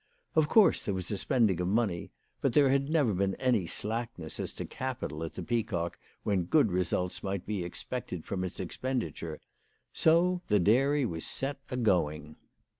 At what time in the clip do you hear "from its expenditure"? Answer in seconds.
8.25-9.39